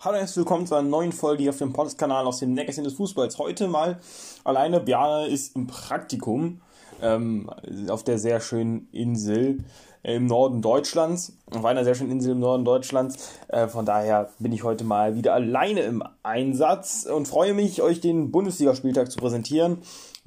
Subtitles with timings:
[0.00, 2.84] Hallo und herzlich willkommen zu einer neuen Folge hier auf dem Podcast-Kanal aus dem Neckarsin
[2.84, 3.36] des Fußballs.
[3.38, 3.98] Heute mal
[4.44, 4.78] alleine.
[4.78, 6.60] Bjarne ist im Praktikum
[7.02, 7.50] ähm,
[7.88, 9.64] auf der sehr schönen Insel
[10.04, 11.32] im Norden Deutschlands.
[11.50, 13.28] Auf einer sehr schönen Insel im Norden Deutschlands.
[13.48, 18.00] Äh, von daher bin ich heute mal wieder alleine im Einsatz und freue mich, euch
[18.00, 19.78] den Bundesligaspieltag zu präsentieren.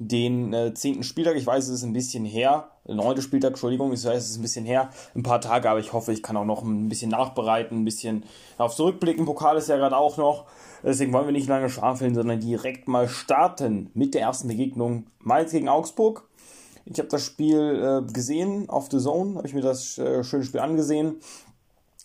[0.08, 2.68] Den äh, zehnten Spieltag, ich weiß, es ist ein bisschen her.
[2.86, 4.90] Neunte Spieltag, Entschuldigung, ich weiß, es ist ein bisschen her.
[5.14, 8.24] Ein paar Tage, aber ich hoffe, ich kann auch noch ein bisschen nachbereiten, ein bisschen
[8.58, 9.24] auf zurückblicken.
[9.24, 10.46] Pokal ist ja gerade auch noch.
[10.82, 15.52] Deswegen wollen wir nicht lange schwafeln, sondern direkt mal starten mit der ersten Begegnung Mainz
[15.52, 16.28] gegen Augsburg.
[16.84, 20.44] Ich habe das Spiel äh, gesehen auf The Zone, habe ich mir das äh, schöne
[20.44, 21.20] Spiel angesehen.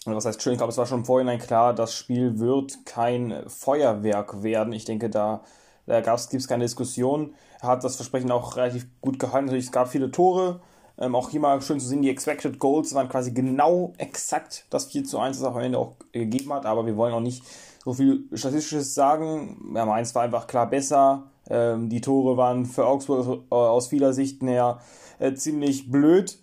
[0.06, 0.54] Was heißt schön?
[0.54, 4.72] Ich glaube, es war schon im Vorhinein klar, das Spiel wird kein Feuerwerk werden.
[4.72, 5.42] Ich denke, da,
[5.88, 7.34] da gibt es keine Diskussion.
[7.62, 9.46] Er hat das Versprechen auch relativ gut gehalten.
[9.46, 10.60] Natürlich, es gab viele Tore.
[11.00, 14.86] Ähm, auch hier mal schön zu sehen, die Expected Goals waren quasi genau exakt das
[14.86, 16.66] 4 zu 1, das er am Ende auch gegeben hat.
[16.66, 17.44] Aber wir wollen auch nicht
[17.84, 19.74] so viel Statistisches sagen.
[19.76, 21.24] Ja, Mainz war einfach klar besser.
[21.50, 24.80] Ähm, die Tore waren für Augsburg aus vieler Sichten her
[25.20, 26.38] äh, ziemlich blöd,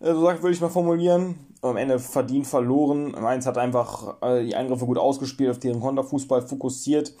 [0.00, 1.38] äh, so würde ich mal formulieren.
[1.62, 3.10] Am Ende verdient verloren.
[3.10, 7.12] Mainz hat einfach äh, die Eingriffe gut ausgespielt, auf deren Konterfußball fokussiert.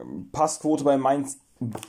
[0.00, 1.38] Ähm, Passquote bei Mainz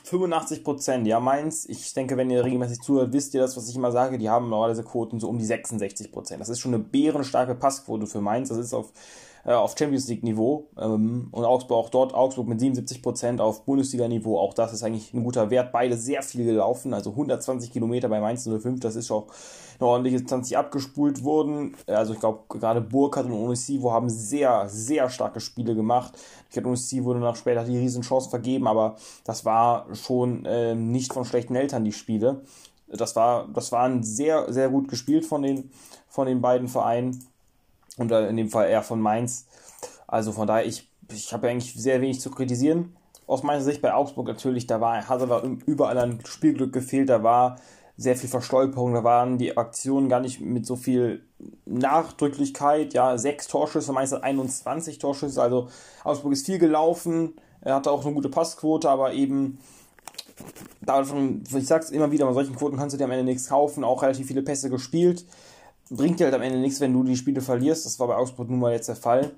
[0.04, 1.08] 85 Prozent.
[1.08, 4.18] Ja, Mainz, ich denke, wenn ihr regelmäßig zuhört, wisst ihr das, was ich immer sage.
[4.18, 6.42] Die haben normalerweise Quoten so um die 66 Prozent.
[6.42, 8.50] Das ist schon eine bärenstarke Passquote für Mainz.
[8.50, 8.92] Das ist auf
[9.46, 13.66] äh, auf Champions League Niveau ähm, und Augsburg auch dort, Augsburg mit 77 Prozent auf
[13.66, 17.72] Bundesliga Niveau, auch das ist eigentlich ein guter Wert, beide sehr viel gelaufen, also 120
[17.72, 19.28] Kilometer bei Mainz 05, das ist auch
[19.80, 24.68] eine ordentliche Distanz, die abgespult wurden, also ich glaube gerade Burkhardt und Onisivo haben sehr,
[24.70, 26.14] sehr starke Spiele gemacht,
[26.48, 31.14] ich glaube Onisivo wurde nach später die Riesenchance vergeben, aber das war schon äh, nicht
[31.14, 32.42] von schlechten Eltern die Spiele,
[32.88, 35.72] das war, das waren sehr, sehr gut gespielt von den,
[36.08, 37.24] von den beiden Vereinen
[37.98, 39.48] und in dem Fall eher von Mainz.
[40.08, 42.96] Also von daher, ich, ich habe eigentlich sehr wenig zu kritisieren.
[43.28, 47.58] Aus meiner Sicht bei Augsburg natürlich, da war, aber überall ein Spielglück gefehlt, da war
[47.96, 51.24] sehr viel Verstolperung, da waren die Aktionen gar nicht mit so viel
[51.66, 55.70] Nachdrücklichkeit, ja, sechs Torschüsse, Mainz hat 21 Torschüsse, also
[56.04, 59.60] Augsburg ist viel gelaufen, er hatte auch eine gute Passquote, aber eben
[60.82, 63.84] davon, ich sag's immer wieder, bei solchen Quoten kannst du dir am Ende nichts kaufen,
[63.84, 65.26] auch relativ viele Pässe gespielt
[65.92, 67.86] bringt dir halt am Ende nichts, wenn du die Spiele verlierst.
[67.86, 69.32] Das war bei Augsburg nun mal jetzt der Fall.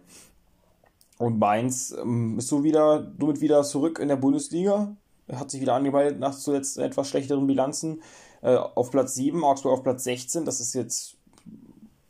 [1.18, 4.96] Und Mainz ähm, ist so wieder, somit wieder zurück in der Bundesliga.
[5.31, 8.02] Hat sich wieder angemeldet nach zuletzt etwas schlechteren Bilanzen.
[8.42, 10.46] Äh, auf Platz 7, Augsburg auf Platz 16.
[10.46, 11.16] Das ist jetzt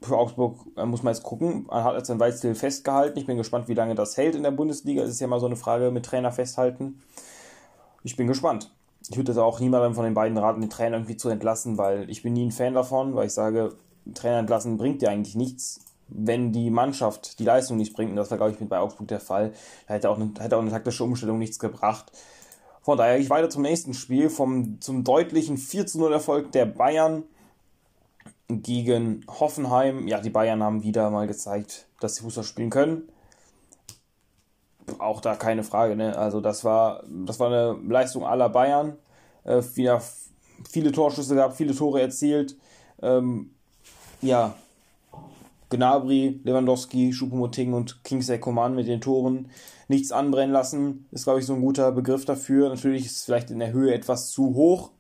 [0.02, 1.66] für Augsburg, äh, muss man jetzt gucken.
[1.68, 3.18] Man hat jetzt ein Weitstil festgehalten.
[3.18, 5.04] Ich bin gespannt, wie lange das hält in der Bundesliga.
[5.04, 7.02] Es ist ja mal so eine Frage mit Trainer festhalten.
[8.04, 8.72] Ich bin gespannt.
[9.10, 12.24] Ich würde auch niemandem von den beiden raten, den Trainer irgendwie zu entlassen, weil ich
[12.24, 13.76] bin nie ein Fan davon, weil ich sage,
[14.14, 18.12] Trainer entlassen bringt dir eigentlich nichts, wenn die Mannschaft die Leistung nicht bringt.
[18.12, 19.54] Und das war, glaube ich, mit bei Augsburg der Fall.
[19.88, 22.12] Da hätte auch eine, hätte auch eine taktische Umstellung nichts gebracht.
[22.82, 26.66] Von daher ich weiter zum nächsten Spiel, vom, zum deutlichen 4 zu 0 Erfolg der
[26.66, 27.24] Bayern
[28.50, 30.08] gegen Hoffenheim.
[30.08, 33.10] Ja, die Bayern haben wieder mal gezeigt, dass sie Fußball spielen können.
[35.00, 36.18] Auch da keine Frage, ne?
[36.18, 38.98] Also das war, das war eine Leistung aller Bayern.
[39.46, 40.02] Äh, wieder
[40.70, 42.58] viele Torschüsse gehabt, viele Tore erzielt.
[43.02, 43.53] Ähm,
[44.24, 44.56] ja,
[45.70, 49.50] Gnabry, Lewandowski, Choupo-Moting und Kingsley Coman mit den Toren
[49.88, 52.70] nichts anbrennen lassen, ist, glaube ich, so ein guter Begriff dafür.
[52.70, 54.92] Natürlich ist es vielleicht in der Höhe etwas zu hoch.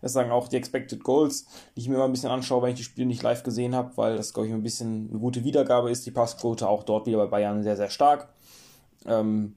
[0.00, 2.76] Das sagen auch die Expected Goals, die ich mir immer ein bisschen anschaue, wenn ich
[2.76, 5.90] die Spiele nicht live gesehen habe, weil das, glaube ich, ein bisschen eine gute Wiedergabe
[5.90, 6.04] ist.
[6.04, 8.28] Die Passquote auch dort wieder bei Bayern sehr, sehr stark.
[9.06, 9.54] Ähm,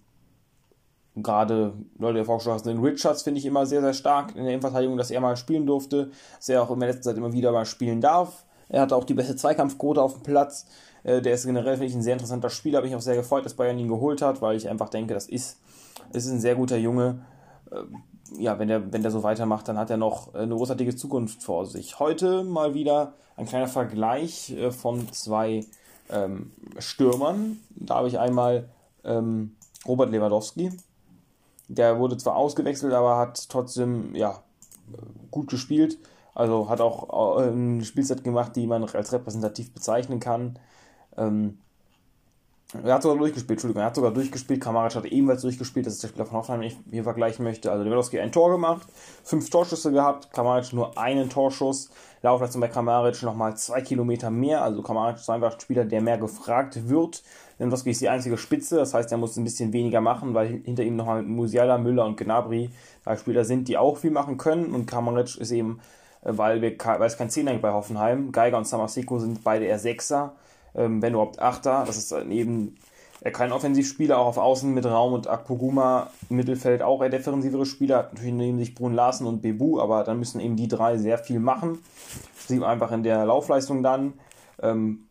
[1.16, 4.97] gerade Leute, der vorgeschlagen den Richards finde ich immer sehr, sehr stark in der Innenverteidigung,
[4.97, 7.66] dass er mal spielen durfte, dass er auch in der letzten Zeit immer wieder mal
[7.66, 8.46] spielen darf.
[8.69, 10.66] Er hatte auch die beste Zweikampfquote auf dem Platz.
[11.03, 12.78] Äh, der ist generell, finde ich, ein sehr interessanter Spieler.
[12.78, 15.28] Habe mich auch sehr gefreut, dass Bayern ihn geholt hat, weil ich einfach denke, das
[15.28, 15.57] ist,
[16.11, 17.25] das ist ein sehr guter Junge.
[17.72, 17.83] Äh,
[18.38, 21.66] ja, wenn der, wenn der so weitermacht, dann hat er noch eine großartige Zukunft vor
[21.66, 22.00] sich.
[22.00, 25.66] Heute mal wieder ein kleiner Vergleich äh, von zwei
[26.09, 27.59] ähm, Stürmern.
[27.69, 28.67] Da habe ich einmal
[29.03, 29.55] ähm,
[29.87, 30.72] Robert Lewandowski.
[31.69, 34.41] Der wurde zwar ausgewechselt, aber hat trotzdem ja,
[35.31, 35.97] gut gespielt.
[36.37, 40.59] Also hat auch äh, eine Spielzeit gemacht, die man als repräsentativ bezeichnen kann.
[41.17, 41.57] Ähm,
[42.84, 44.61] er hat sogar durchgespielt, Entschuldigung, er hat sogar durchgespielt.
[44.61, 45.87] Kamaric hat ebenfalls durchgespielt.
[45.87, 47.72] Das ist der Spieler von Hoffenheim, den ich hier vergleichen möchte.
[47.72, 48.87] Also Lewandowski ein Tor gemacht,
[49.23, 51.89] fünf Torschüsse gehabt, Kamaric nur einen Torschuss.
[52.22, 54.61] Laufleistung bei Kamaric nochmal zwei Kilometer mehr.
[54.61, 57.23] Also Kamaric ist einfach ein Spieler, der mehr gefragt wird.
[57.57, 60.83] Lewandowski ist die einzige Spitze, das heißt, er muss ein bisschen weniger machen, weil hinter
[60.83, 62.69] ihm nochmal Musiala, Müller und Gnabry
[63.03, 64.75] drei Spieler sind, die auch viel machen können.
[64.75, 65.79] Und Kamaric ist eben
[66.22, 68.31] weil, wir, weil es kein Zehner gibt bei Hoffenheim.
[68.31, 70.35] Geiger und Samaseko sind beide eher Sechser,
[70.75, 71.84] ähm, wenn überhaupt Achter.
[71.85, 72.78] Das ist eben
[73.22, 77.66] Er kein Offensivspieler, auch auf Außen mit Raum und Akpoguma im Mittelfeld auch eher defensivere
[77.66, 78.09] Spieler.
[78.14, 81.40] Natürlich neben sich Brun Larsen und Bebu, aber dann müssen eben die drei sehr viel
[81.40, 81.79] machen.
[82.35, 84.14] Das sieht man einfach in der Laufleistung dann.
[84.61, 85.08] Ähm,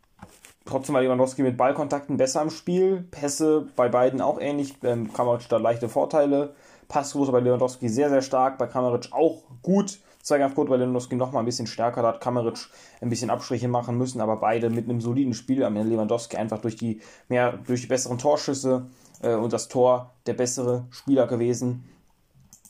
[0.65, 3.07] trotzdem war Lewandowski mit Ballkontakten besser im Spiel.
[3.11, 4.77] Pässe bei beiden auch ähnlich.
[4.85, 6.55] Ähm, Kramaric da leichte Vorteile.
[6.89, 8.57] Passquote bei Lewandowski sehr, sehr stark.
[8.59, 9.99] Bei Kramaric auch gut.
[10.29, 12.03] Bei Lewandowski noch mal ein bisschen stärker.
[12.03, 12.69] Da hat Kramaric
[13.01, 15.63] ein bisschen Abstriche machen müssen, aber beide mit einem soliden Spiel.
[15.63, 18.87] Am Ende Lewandowski einfach durch die, mehr, durch die besseren Torschüsse
[19.23, 21.85] äh, und das Tor der bessere Spieler gewesen.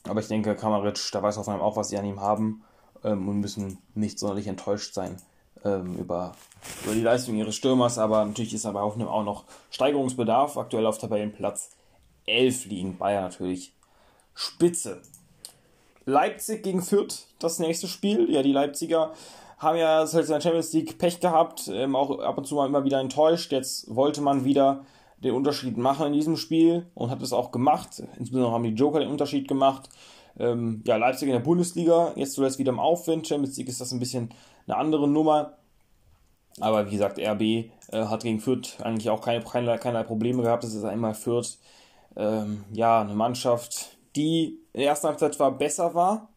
[0.09, 2.63] Aber ich denke, Kramaric, da weiß Hoffenheim auch, was sie an ihm haben
[3.03, 5.17] ähm, und müssen nicht sonderlich enttäuscht sein
[5.65, 6.33] ähm, über,
[6.85, 7.99] über die Leistung ihres Stürmers.
[7.99, 10.57] Aber natürlich ist aber Hoffenheim auch noch Steigerungsbedarf.
[10.59, 11.71] Aktuell auf Tabellenplatz
[12.27, 12.99] 11 liegen.
[12.99, 13.73] Bayern natürlich
[14.35, 15.01] spitze.
[16.07, 18.31] Leipzig gegen Fürth, das nächste Spiel.
[18.31, 19.13] Ja, die Leipziger
[19.59, 22.67] haben ja halt in der Champions League Pech gehabt, ähm, auch ab und zu mal
[22.67, 23.51] immer wieder enttäuscht.
[23.53, 24.85] Jetzt wollte man wieder
[25.19, 28.03] den Unterschied machen in diesem Spiel und hat es auch gemacht.
[28.19, 29.89] Insbesondere haben die Joker den Unterschied gemacht.
[30.39, 33.27] Ähm, ja, Leipzig in der Bundesliga, jetzt zuletzt wieder im Aufwind.
[33.27, 34.31] Champions League ist das ein bisschen
[34.69, 35.55] eine andere Nummer.
[36.61, 40.63] Aber wie gesagt, RB äh, hat gegen Fürth eigentlich auch keine, keine, keine Probleme gehabt.
[40.63, 41.59] Es ist einmal Fürth,
[42.17, 46.29] ähm, ja, eine Mannschaft, die in der ersten Halbzeit zwar besser war,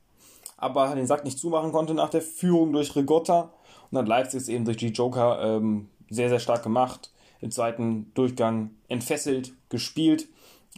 [0.56, 3.52] aber den Sack nicht zumachen konnte nach der Führung durch Rigotta.
[3.92, 7.12] Und dann Leipzig ist eben durch die Joker ähm, sehr, sehr stark gemacht.
[7.42, 10.30] Im zweiten Durchgang entfesselt, gespielt.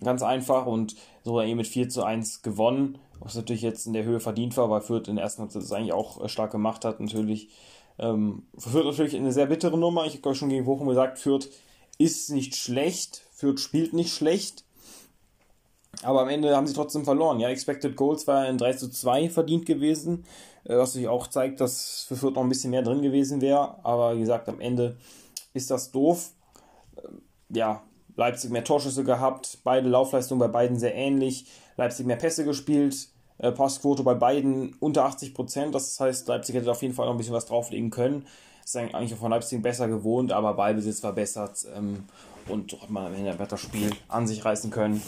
[0.03, 2.97] Ganz einfach und so eben mit 4 zu 1 gewonnen.
[3.19, 5.71] Was natürlich jetzt in der Höhe verdient war, weil Fürth in der ersten Halbzeit das
[5.71, 6.99] eigentlich auch äh, stark gemacht hat.
[6.99, 7.49] Natürlich.
[7.99, 10.07] Ähm, Fürth natürlich eine sehr bittere Nummer.
[10.07, 11.47] Ich habe schon gegen Wochen gesagt, Fürth
[11.99, 13.21] ist nicht schlecht.
[13.33, 14.63] Fürth spielt nicht schlecht.
[16.03, 17.39] Aber am Ende haben sie trotzdem verloren.
[17.39, 20.25] Ja, Expected Goals war ein 3 zu 2 verdient gewesen,
[20.63, 23.75] äh, was sich auch zeigt, dass für Fürth noch ein bisschen mehr drin gewesen wäre.
[23.83, 24.97] Aber wie gesagt, am Ende
[25.53, 26.31] ist das doof.
[26.97, 27.83] Ähm, ja,
[28.15, 31.45] Leipzig mehr Torschüsse gehabt, beide Laufleistungen bei beiden sehr ähnlich.
[31.77, 33.07] Leipzig mehr Pässe gespielt,
[33.37, 35.75] äh, Passquote bei beiden unter 80 Prozent.
[35.75, 38.25] Das heißt, Leipzig hätte auf jeden Fall noch ein bisschen was drauflegen können.
[38.63, 42.05] Ist eigentlich auch von Leipzig besser gewohnt, aber Ballbesitz verbessert ähm,
[42.47, 45.01] und hat man am Ende ein Spiel an sich reißen können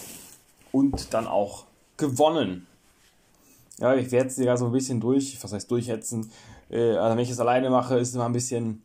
[0.74, 1.66] und dann auch
[1.96, 2.68] gewonnen.
[3.80, 6.32] Ja, ich werde sie ja so ein bisschen durch, was heißt durchhetzen.
[6.70, 8.84] Äh, also wenn ich es alleine mache, ist es immer ein bisschen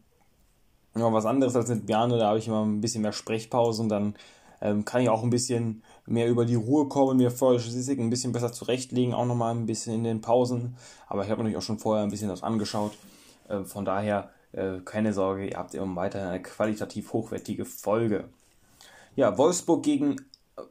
[0.94, 2.18] ja, was anderes als mit Bjarne.
[2.18, 3.88] Da habe ich immer ein bisschen mehr Sprechpausen.
[3.88, 4.14] Dann
[4.60, 8.10] ähm, kann ich auch ein bisschen mehr über die Ruhe kommen, mir vorher Statistik ein
[8.10, 10.76] bisschen besser zurechtlegen, auch nochmal ein bisschen in den Pausen.
[11.06, 12.92] Aber ich habe natürlich auch schon vorher ein bisschen das angeschaut.
[13.48, 18.24] Äh, von daher äh, keine Sorge, ihr habt immer weiter eine qualitativ hochwertige Folge.
[19.16, 20.16] Ja, Wolfsburg gegen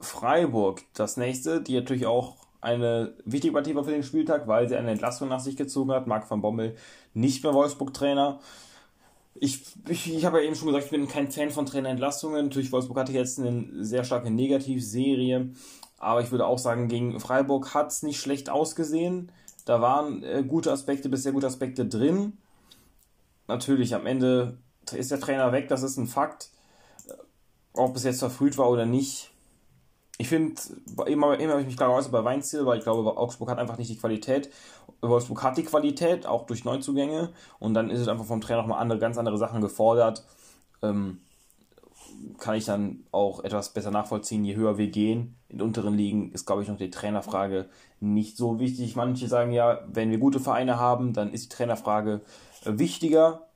[0.01, 4.75] Freiburg, das nächste, die natürlich auch eine wichtige Partie war für den Spieltag, weil sie
[4.75, 6.07] eine Entlassung nach sich gezogen hat.
[6.07, 6.75] Marc van Bommel
[7.13, 8.39] nicht mehr Wolfsburg-Trainer.
[9.36, 12.45] Ich, ich, ich habe ja eben schon gesagt, ich bin kein Fan von Trainerentlassungen.
[12.45, 15.51] Natürlich, Wolfsburg hatte jetzt eine sehr starke Negativserie.
[16.00, 19.31] Aber ich würde auch sagen, gegen Freiburg hat es nicht schlecht ausgesehen.
[19.66, 22.38] Da waren äh, gute Aspekte bis sehr gute Aspekte drin.
[23.48, 24.57] Natürlich, am Ende
[24.94, 26.50] ist der Trainer weg, das ist ein Fakt.
[27.74, 29.31] Ob es jetzt verfrüht war oder nicht,
[30.18, 30.60] ich finde,
[31.06, 33.78] immer, immer habe ich mich klar geäußert bei Weinziel, weil ich glaube, Augsburg hat einfach
[33.78, 34.50] nicht die Qualität.
[35.02, 37.30] Wolfsburg hat die Qualität, auch durch Neuzugänge.
[37.60, 40.25] Und dann ist es einfach vom Trainer nochmal andere, ganz andere Sachen gefordert.
[40.81, 41.19] Ähm,
[42.40, 45.36] kann ich dann auch etwas besser nachvollziehen, je höher wir gehen.
[45.50, 47.69] In unteren Ligen ist, glaube ich, noch die Trainerfrage
[48.00, 48.95] nicht so wichtig.
[48.95, 52.21] Manche sagen ja, wenn wir gute Vereine haben, dann ist die Trainerfrage
[52.66, 53.47] wichtiger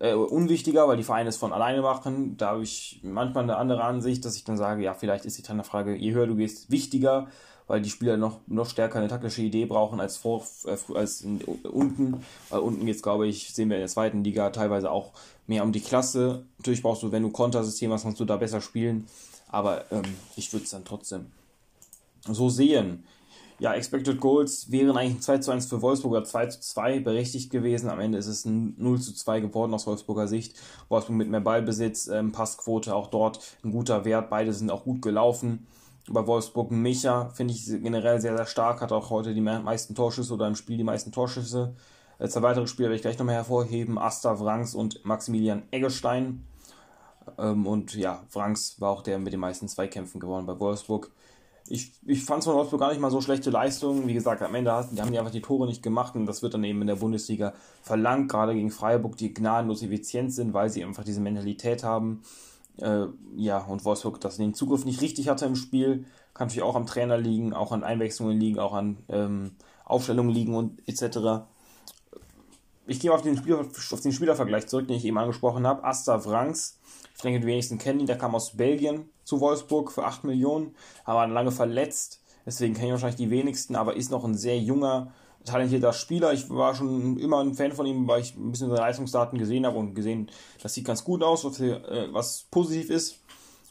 [0.00, 2.36] äh, unwichtiger, weil die Vereine es von alleine machen.
[2.36, 5.42] Da habe ich manchmal eine andere Ansicht, dass ich dann sage, ja, vielleicht ist die
[5.42, 7.28] Trainerfrage, je höher du gehst, wichtiger,
[7.66, 11.40] weil die Spieler noch, noch stärker eine taktische Idee brauchen als, vor, äh, als in,
[11.42, 12.24] unten.
[12.50, 15.12] Weil unten geht es, glaube ich, sehen wir in der zweiten Liga teilweise auch
[15.46, 16.44] mehr um die Klasse.
[16.58, 19.06] Natürlich brauchst du, wenn du Kontersystem hast, kannst du da besser spielen.
[19.50, 20.04] Aber ähm,
[20.36, 21.26] ich würde es dann trotzdem
[22.26, 23.04] so sehen
[23.60, 27.00] ja, Expected Goals wären eigentlich ein 2 zu 1 für Wolfsburg oder 2 zu 2
[27.00, 27.90] berechtigt gewesen.
[27.90, 30.56] Am Ende ist es ein 0 zu 2 geworden aus Wolfsburger Sicht.
[30.88, 34.30] Wolfsburg mit mehr Ballbesitz, ähm, Passquote auch dort ein guter Wert.
[34.30, 35.66] Beide sind auch gut gelaufen.
[36.08, 38.80] Bei Wolfsburg Micha finde ich generell sehr, sehr stark.
[38.80, 41.74] Hat auch heute die meisten Torschüsse oder im Spiel die meisten Torschüsse.
[42.20, 43.98] Äh, zwei weitere Spieler werde ich gleich nochmal hervorheben.
[43.98, 46.44] Asta Wrangs und Maximilian Eggestein.
[47.36, 51.10] Ähm, und ja, Wrangs war auch der mit den meisten Zweikämpfen gewonnen bei Wolfsburg
[51.70, 54.06] ich, ich fand es von Wolfsburg gar nicht mal so schlechte Leistungen.
[54.06, 56.64] Wie gesagt, am Ende haben die einfach die Tore nicht gemacht und das wird dann
[56.64, 61.04] eben in der Bundesliga verlangt, gerade gegen Freiburg, die gnadenlos effizient sind, weil sie einfach
[61.04, 62.22] diese Mentalität haben.
[62.78, 63.06] Äh,
[63.36, 66.06] ja, und Wolfsburg das den Zugriff nicht richtig hatte im Spiel.
[66.32, 69.52] Kann natürlich auch am Trainer liegen, auch an Einwechslungen liegen, auch an ähm,
[69.84, 71.44] Aufstellungen liegen und etc.
[72.86, 75.84] Ich gehe auf den, Spieler, auf den Spielervergleich zurück, den ich eben angesprochen habe.
[75.84, 76.78] Asta Wrangs,
[77.14, 80.74] ich denke, die wenigsten kennen ihn, der kam aus Belgien, zu Wolfsburg für 8 Millionen,
[81.04, 85.12] aber lange verletzt, deswegen kennen ich wahrscheinlich die wenigsten, aber ist noch ein sehr junger,
[85.44, 86.32] talentierter Spieler.
[86.32, 89.66] Ich war schon immer ein Fan von ihm, weil ich ein bisschen seine Leistungsdaten gesehen
[89.66, 90.30] habe und gesehen,
[90.62, 92.08] das sieht ganz gut aus, was, äh,
[92.50, 93.16] positiv ist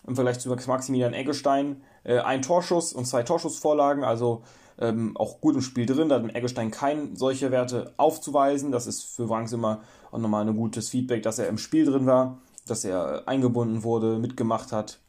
[0.06, 1.82] im Vergleich zu Maximilian Eggestein.
[2.04, 4.44] Äh, ein Torschuss und zwei Torschussvorlagen, also
[4.78, 6.08] ähm, auch gut im Spiel drin.
[6.08, 8.72] Da hat Eggestein keine solche Werte aufzuweisen.
[8.72, 12.06] Das ist für Wrangs immer auch nochmal ein gutes Feedback, dass er im Spiel drin
[12.06, 12.38] war,
[12.68, 15.00] dass er eingebunden wurde, mitgemacht hat.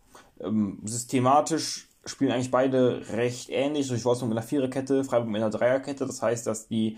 [0.40, 3.88] Ähm, systematisch spielen eigentlich beide recht ähnlich.
[3.88, 6.06] Durch Wolfsburg mit einer Viererkette, Freiburg mit einer Dreierkette.
[6.06, 6.96] Das heißt, dass die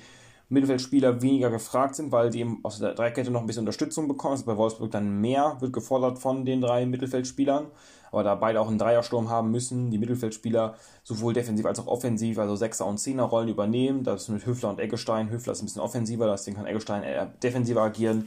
[0.48, 4.32] Mittelfeldspieler weniger gefragt sind, weil die aus der Dreierkette noch ein bisschen Unterstützung bekommen.
[4.32, 7.68] Also bei Wolfsburg dann mehr wird gefordert von den drei Mittelfeldspielern
[8.12, 12.38] aber da beide auch einen Dreiersturm haben müssen, die Mittelfeldspieler sowohl defensiv als auch offensiv,
[12.38, 14.04] also Sechser- und Zehnerrollen übernehmen.
[14.04, 15.30] Das ist mit Hüffler und Eggestein.
[15.30, 18.24] Hüffler ist ein bisschen offensiver, deswegen kann Eggestein eher defensiver agieren.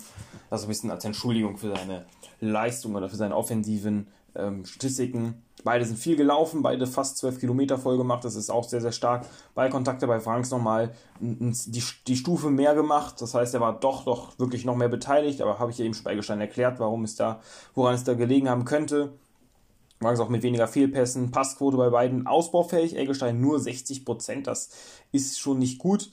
[0.49, 2.05] Das ist ein bisschen als Entschuldigung für seine
[2.39, 5.43] Leistung oder für seine offensiven ähm, Statistiken.
[5.63, 8.25] Beide sind viel gelaufen, beide fast 12 Kilometer voll gemacht.
[8.25, 9.25] Das ist auch sehr, sehr stark.
[9.55, 13.21] Ballkontakte bei Franks nochmal die, die Stufe mehr gemacht.
[13.21, 15.41] Das heißt, er war doch, doch wirklich noch mehr beteiligt.
[15.41, 17.39] Aber habe ich ja eben Eggestein erklärt, warum es da,
[17.75, 19.13] woran es da gelegen haben könnte.
[20.11, 21.31] Es auch mit weniger Fehlpässen.
[21.31, 22.97] Passquote bei beiden ausbaufähig.
[22.97, 24.43] Eggestein nur 60%.
[24.43, 24.69] Das
[25.13, 26.11] ist schon nicht gut.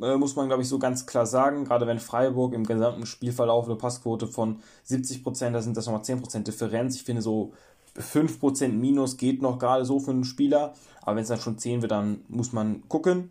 [0.00, 1.64] Äh, muss man, glaube ich, so ganz klar sagen.
[1.64, 6.44] Gerade wenn Freiburg im gesamten Spielverlauf eine Passquote von 70%, da sind das nochmal 10%
[6.44, 6.96] Differenz.
[6.96, 7.52] Ich finde, so
[7.98, 10.74] 5% Minus geht noch gerade so für einen Spieler.
[11.02, 13.30] Aber wenn es dann schon 10 wird, dann muss man gucken.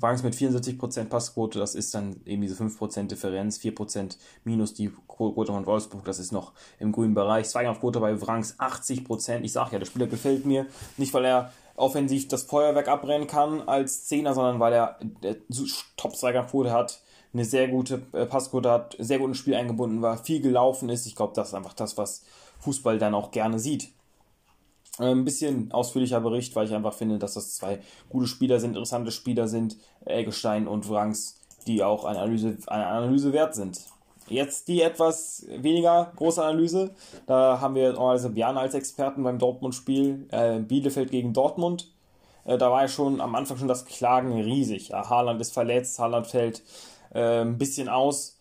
[0.00, 5.52] Wagens mit 74% Passquote, das ist dann eben diese 5% Differenz, 4% minus die Quote
[5.52, 7.48] von Wolfsburg, das ist noch im grünen Bereich.
[7.48, 9.40] Zweikampfquote bei Wrangs 80%.
[9.40, 10.66] Ich sage ja, der Spieler gefällt mir.
[10.96, 14.98] Nicht, weil er offensiv das Feuerwerk abbrennen kann als Zehner, sondern weil er
[15.96, 17.00] Top-Zweikampfquote hat,
[17.32, 21.06] eine sehr gute äh, Passquote hat, sehr gut ins Spiel eingebunden war, viel gelaufen ist.
[21.06, 22.24] Ich glaube, das ist einfach das, was
[22.60, 23.90] Fußball dann auch gerne sieht.
[24.98, 28.70] Äh, ein bisschen ausführlicher Bericht, weil ich einfach finde, dass das zwei gute Spieler sind,
[28.70, 33.80] interessante Spieler sind, Eggestein und Wrangs, die auch eine Analyse, eine Analyse wert sind.
[34.30, 36.94] Jetzt die etwas weniger große Analyse.
[37.26, 40.26] Da haben wir normalerweise Björn als Experten beim Dortmund-Spiel.
[40.30, 41.90] Äh, Bielefeld gegen Dortmund.
[42.44, 44.88] Äh, da war ja schon am Anfang schon das Klagen riesig.
[44.88, 46.62] Ja, Haaland ist verletzt, Haaland fällt
[47.14, 48.36] äh, ein bisschen aus.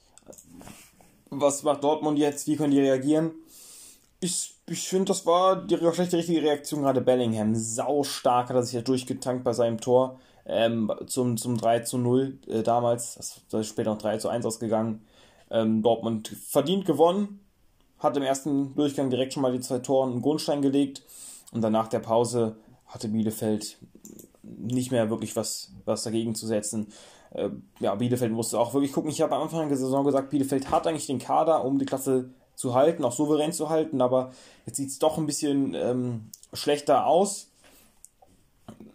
[1.30, 2.48] Was macht Dortmund jetzt?
[2.48, 3.32] Wie können die reagieren?
[4.20, 6.82] Ich ich finde, das war die wahrscheinlich die richtige Reaktion.
[6.82, 11.58] Gerade Bellingham, sau stark hat er sich ja durchgetankt bei seinem Tor ähm, zum, zum
[11.58, 13.16] 3 zu 0 äh, damals.
[13.50, 15.06] Das ist später noch 3 zu 1 ausgegangen.
[15.50, 17.40] Ähm, Dortmund verdient gewonnen,
[18.00, 21.04] hat im ersten Durchgang direkt schon mal die zwei Toren einen Grundstein gelegt
[21.52, 23.78] und danach der Pause hatte Bielefeld
[24.44, 26.88] nicht mehr wirklich was, was dagegen zu setzen.
[27.32, 27.50] Äh,
[27.80, 29.12] ja, Bielefeld musste auch wirklich gucken.
[29.12, 32.30] Ich habe am Anfang der Saison gesagt, Bielefeld hat eigentlich den Kader, um die Klasse
[32.56, 34.32] zu halten, auch souverän zu halten, aber
[34.66, 37.52] jetzt sieht es doch ein bisschen ähm, schlechter aus.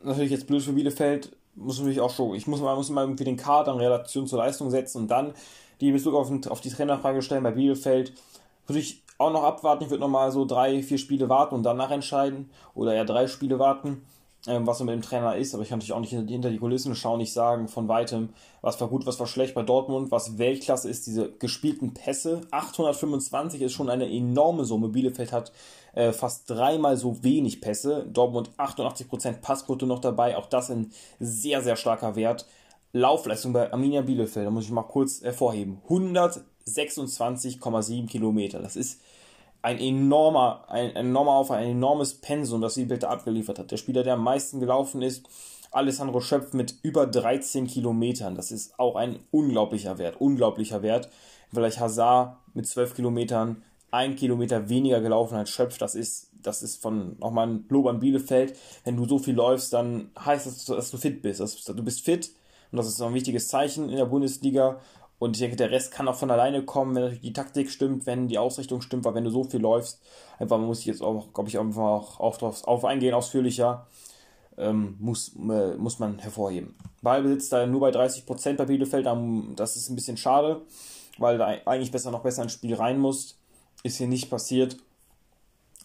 [0.02, 3.24] Natürlich jetzt blöd für Bielefeld, muss natürlich auch schon, ich muss mal, muss mal irgendwie
[3.24, 5.34] den Kader in Relation zur Leistung setzen und dann
[5.80, 8.12] die Bezug auf, auf die Trainerfrage stellen bei Bielefeld.
[8.66, 11.62] Würde ich auch noch abwarten, ich würde noch mal so drei, vier Spiele warten und
[11.62, 14.02] danach entscheiden oder eher drei Spiele warten
[14.46, 16.58] ähm, was er mit dem Trainer ist, aber ich kann natürlich auch nicht hinter die
[16.58, 20.38] Kulissen schauen, nicht sagen von weitem, was war gut, was war schlecht bei Dortmund, was
[20.38, 22.40] Weltklasse ist, diese gespielten Pässe.
[22.50, 24.88] 825 ist schon eine enorme Summe.
[24.88, 25.52] Bielefeld hat
[25.94, 28.04] äh, fast dreimal so wenig Pässe.
[28.12, 32.46] Dortmund 88% Passquote noch dabei, auch das ein sehr, sehr starker Wert.
[32.92, 35.80] Laufleistung bei Arminia Bielefeld, da muss ich mal kurz hervorheben.
[35.88, 38.60] 126,7 Kilometer.
[38.60, 39.00] Das ist
[39.62, 43.70] ein enormer, ein, enormer Aufwand, ein enormes Pensum, das Bielefeld abgeliefert hat.
[43.70, 45.26] Der Spieler, der am meisten gelaufen ist,
[45.70, 48.34] Alessandro Schöpf mit über 13 Kilometern.
[48.34, 51.08] Das ist auch ein unglaublicher Wert, unglaublicher Wert.
[51.50, 55.78] Vielleicht Hazard mit 12 Kilometern, ein Kilometer weniger gelaufen als Schöpf.
[55.78, 58.54] Das ist, das ist von nochmal ein Lob an Bielefeld.
[58.84, 61.40] Wenn du so viel läufst, dann heißt das, dass du fit bist.
[61.40, 62.32] Du bist fit
[62.72, 64.80] und das ist ein wichtiges Zeichen in der Bundesliga.
[65.18, 68.26] Und ich denke, der Rest kann auch von alleine kommen, wenn die Taktik stimmt, wenn
[68.26, 70.00] die Ausrichtung stimmt, weil wenn du so viel läufst,
[70.40, 73.86] einfach muss ich jetzt auch, glaube ich, einfach auch drauf, auf eingehen, ausführlicher,
[74.58, 76.74] ähm, muss, äh, muss man hervorheben.
[77.02, 79.06] Ballbesitz da nur bei 30% bei Bielefeld,
[79.54, 80.62] das ist ein bisschen schade,
[81.18, 83.38] weil da eigentlich besser noch besser ins Spiel rein muss.
[83.84, 84.76] Ist hier nicht passiert.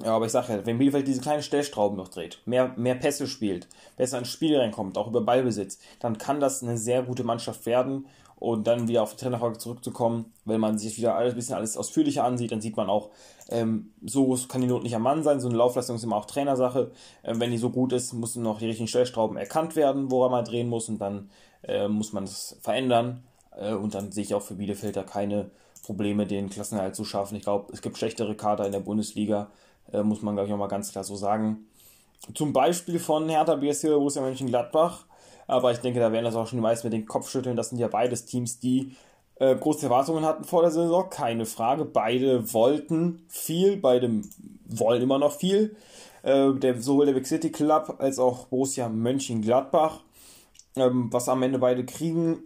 [0.04, 3.26] Ja, aber ich sage ja, wenn Bielefeld diese kleinen Stellstrauben noch dreht, mehr, mehr Pässe
[3.26, 7.66] spielt, besser ins Spiel reinkommt, auch über Ballbesitz, dann kann das eine sehr gute Mannschaft
[7.66, 8.06] werden
[8.40, 11.76] und dann wieder auf die Trainerfrage zurückzukommen, wenn man sich wieder alles ein bisschen alles
[11.76, 13.10] ausführlicher ansieht, dann sieht man auch,
[13.50, 15.40] ähm, so kann die Not nicht am Mann sein.
[15.40, 16.92] So eine Laufleistung ist immer auch Trainersache.
[17.24, 20.46] Ähm, wenn die so gut ist, müssen noch die richtigen Stellstrauben erkannt werden, woran man
[20.46, 21.30] drehen muss und dann
[21.64, 23.24] äh, muss man das verändern.
[23.58, 25.50] Äh, und dann sehe ich auch für Bielefeld da keine
[25.84, 27.38] Probleme, den Klassenerhalt zu schaffen.
[27.38, 29.50] Ich glaube, es gibt schlechtere Kader in der Bundesliga.
[29.92, 31.66] Äh, muss man, glaube ich, auch mal ganz klar so sagen.
[32.34, 35.06] Zum Beispiel von Hertha BSC oder Borussia Mönchengladbach.
[35.48, 37.56] Aber ich denke, da werden das auch schon die meisten mit den Kopf schütteln.
[37.56, 38.96] Das sind ja beides Teams, die
[39.36, 41.10] äh, große Erwartungen hatten vor der Saison.
[41.10, 41.86] Keine Frage.
[41.86, 43.78] Beide wollten viel.
[43.78, 44.22] Beide
[44.66, 45.76] wollen immer noch viel.
[46.24, 50.02] Äh, der, sowohl der Big City Club als auch Borussia Mönchengladbach.
[50.76, 52.44] Ähm, was am Ende beide kriegen,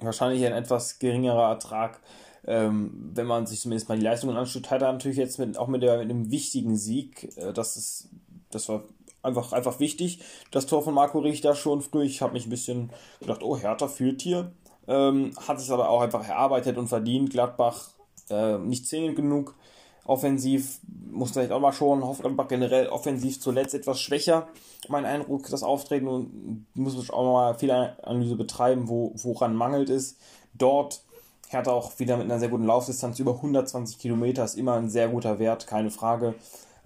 [0.00, 2.00] wahrscheinlich ein etwas geringerer Ertrag
[2.46, 5.68] ähm, wenn man sich zumindest mal die Leistungen anschaut, hat er natürlich jetzt mit, auch
[5.68, 8.08] mit, der, mit einem wichtigen Sieg, äh, das ist,
[8.50, 8.84] das war
[9.22, 12.04] einfach, einfach wichtig, das Tor von Marco Richter schon früh.
[12.04, 14.52] Ich habe mich ein bisschen gedacht, oh, Hertha führt hier.
[14.88, 17.30] Ähm, hat sich aber auch einfach erarbeitet und verdient.
[17.30, 17.90] Gladbach
[18.30, 19.56] äh, nicht zwingend genug.
[20.04, 20.78] Offensiv
[21.10, 22.00] muss vielleicht auch mal schon.
[22.00, 24.46] Gladbach generell offensiv zuletzt etwas schwächer.
[24.88, 30.16] Mein Eindruck, das Auftreten und muss auch mal Fehleranalyse betreiben, wo, woran mangelt es.
[30.54, 31.02] Dort
[31.48, 35.08] Hertha auch wieder mit einer sehr guten Laufdistanz, über 120 Kilometer, ist immer ein sehr
[35.08, 36.34] guter Wert, keine Frage.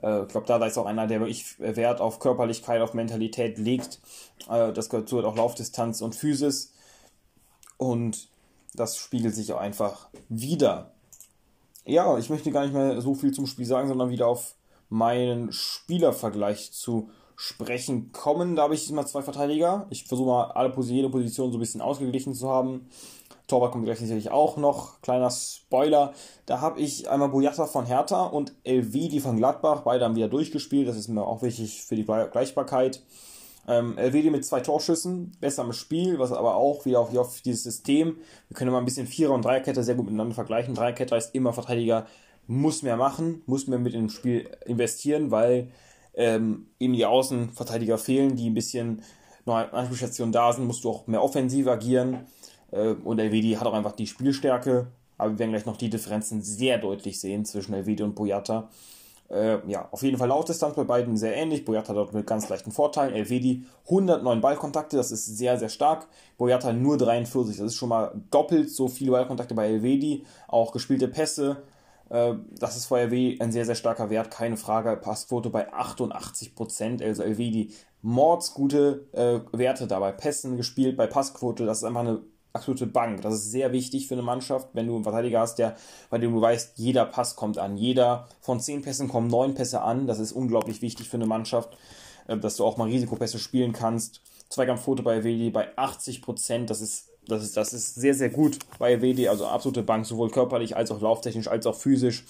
[0.02, 4.00] Äh, ich glaube, da ist auch einer, der wirklich Wert auf Körperlichkeit, auf Mentalität legt.
[4.48, 6.72] Äh, das gehört zu auch Laufdistanz und Physis.
[7.76, 8.28] Und
[8.74, 10.92] das spiegelt sich auch einfach wieder.
[11.84, 14.54] Ja, ich möchte gar nicht mehr so viel zum Spiel sagen, sondern wieder auf
[14.90, 18.54] meinen Spielervergleich zu sprechen kommen.
[18.54, 19.86] Da habe ich immer zwei Verteidiger.
[19.88, 22.88] Ich versuche mal alle jede Position so ein bisschen ausgeglichen zu haben.
[23.50, 25.00] Torwart kommt gleich sicherlich auch noch.
[25.02, 26.12] Kleiner Spoiler.
[26.46, 29.82] Da habe ich einmal Boyata von Hertha und Elvidi von Gladbach.
[29.82, 30.88] Beide haben wieder durchgespielt.
[30.88, 33.02] Das ist mir auch wichtig für die Gleichbarkeit.
[33.68, 37.62] Ähm, Elvedi mit zwei Torschüssen, besser im Spiel, was aber auch wieder auf, auf dieses
[37.62, 38.16] System.
[38.48, 40.74] Wir können mal ein bisschen Vierer- und Dreierkette sehr gut miteinander vergleichen.
[40.74, 42.06] Dreierkette heißt immer, Verteidiger
[42.46, 45.70] muss mehr machen, muss mehr mit dem Spiel investieren, weil
[46.14, 49.02] ähm, eben die Außenverteidiger fehlen, die ein bisschen
[49.44, 52.26] neue Anspielstationen da sind, musst du auch mehr offensiv agieren.
[52.72, 54.86] Äh, und Elvedi hat auch einfach die Spielstärke.
[55.18, 58.70] Aber wir werden gleich noch die Differenzen sehr deutlich sehen zwischen Elvedi und Boyata.
[59.28, 61.64] Äh, ja, auf jeden Fall Laufdistanz bei beiden sehr ähnlich.
[61.64, 63.14] Boyata dort mit ganz leichten Vorteilen.
[63.14, 66.08] Elvedi 109 Ballkontakte, das ist sehr, sehr stark.
[66.36, 70.24] Boyata nur 43, das ist schon mal doppelt so viele Ballkontakte bei Elvedi.
[70.48, 71.62] Auch gespielte Pässe,
[72.10, 74.96] äh, das ist für LW ein sehr, sehr starker Wert, keine Frage.
[74.96, 80.12] Passquote bei 88%, also Elvedi mordsgute äh, Werte dabei.
[80.12, 82.20] Pässen gespielt bei Passquote, das ist einfach eine
[82.52, 83.22] absolute Bank.
[83.22, 85.76] Das ist sehr wichtig für eine Mannschaft, wenn du einen Verteidiger hast, der,
[86.08, 87.76] bei dem du weißt, jeder Pass kommt an.
[87.76, 90.06] Jeder von zehn Pässen kommen neun Pässe an.
[90.06, 91.76] Das ist unglaublich wichtig für eine Mannschaft,
[92.26, 94.22] äh, dass du auch mal Risikopässe spielen kannst.
[94.48, 96.70] Zweikampfquote bei WD bei 80 Prozent.
[96.70, 99.28] Das ist, das ist, das ist sehr, sehr gut bei WD.
[99.28, 102.24] Also absolute Bank, sowohl körperlich als auch lauftechnisch als auch physisch.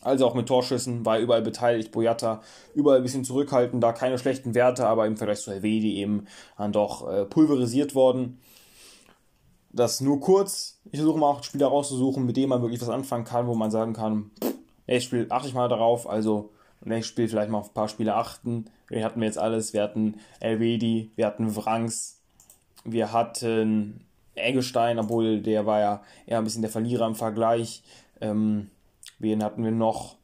[0.00, 2.40] Also auch mit Torschüssen, war überall beteiligt, Boyata
[2.72, 6.70] überall ein bisschen zurückhaltend, da keine schlechten Werte, aber im Vergleich zu Helvedi eben dann
[6.70, 8.38] doch äh, pulverisiert worden
[9.70, 10.78] das nur kurz.
[10.90, 13.70] Ich versuche mal auch Spieler rauszusuchen, mit denen man wirklich was anfangen kann, wo man
[13.70, 14.30] sagen kann,
[14.86, 16.50] nächstes Spiel achte ich mal darauf, also
[16.84, 18.66] nächstes Spiel vielleicht mal auf ein paar Spiele achten.
[18.88, 22.20] Wir hatten jetzt alles, wir hatten Elvedi, wir hatten Wrangs,
[22.84, 24.00] wir hatten
[24.34, 27.82] Eggestein, obwohl der war ja eher ein bisschen der Verlierer im Vergleich.
[28.20, 28.70] Ähm,
[29.18, 30.16] wen hatten wir noch?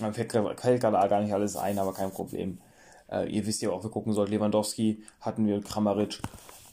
[0.00, 0.54] Man fällt gerade
[1.08, 2.58] gar nicht alles ein, aber kein Problem.
[3.10, 4.32] Äh, ihr wisst ja auch, wir gucken sollten.
[4.32, 6.20] Lewandowski hatten wir, Kramaric.